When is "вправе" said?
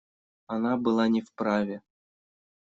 1.21-1.79